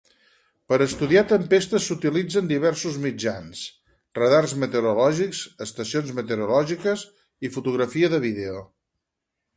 Per 0.71 0.77
estudiar 0.85 1.21
tempestes 1.31 1.89
s'utilitzen 1.89 2.49
diversos 2.51 2.97
mitjans: 3.03 3.61
radars 4.21 4.57
meteorològics, 4.65 5.43
estacions 5.69 6.11
meteorològiques 6.21 7.05
i 7.49 7.53
fotografia 7.59 8.11
de 8.17 8.23
vídeo. 8.29 8.65